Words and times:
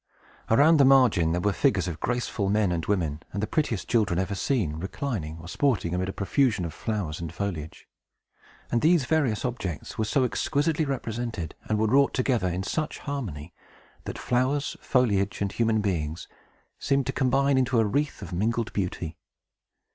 Around 0.49 0.77
the 0.77 0.83
margin 0.85 1.31
there 1.31 1.41
were 1.41 1.53
figures 1.53 1.87
of 1.87 1.99
graceful 1.99 2.49
men 2.49 2.71
and 2.71 2.83
women, 2.87 3.21
and 3.31 3.43
the 3.43 3.45
prettiest 3.45 3.87
children 3.87 4.17
ever 4.17 4.33
seen, 4.33 4.77
reclining 4.77 5.37
or 5.39 5.47
sporting 5.47 5.93
amid 5.93 6.09
a 6.09 6.11
profusion 6.11 6.65
of 6.65 6.73
flowers 6.73 7.19
and 7.21 7.31
foliage; 7.31 7.87
and 8.71 8.81
these 8.81 9.05
various 9.05 9.45
objects 9.45 9.99
were 9.99 10.05
so 10.05 10.23
exquisitely 10.23 10.85
represented, 10.85 11.53
and 11.65 11.77
were 11.77 11.85
wrought 11.85 12.15
together 12.15 12.47
in 12.49 12.63
such 12.63 12.97
harmony, 12.97 13.53
that 14.05 14.17
flowers, 14.17 14.75
foliage, 14.81 15.39
and 15.39 15.51
human 15.51 15.81
beings 15.81 16.27
seemed 16.79 17.05
to 17.05 17.13
combine 17.13 17.55
into 17.59 17.79
a 17.79 17.85
wreath 17.85 18.23
of 18.23 18.33
mingled 18.33 18.73
beauty. 18.73 19.19